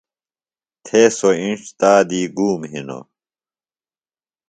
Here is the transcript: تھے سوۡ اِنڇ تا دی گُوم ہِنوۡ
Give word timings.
تھے 0.85 1.01
سوۡ 1.17 1.35
اِنڇ 1.39 1.59
تا 1.79 1.91
دی 2.09 2.21
گُوم 2.37 2.61
ہِنوۡ 2.71 3.05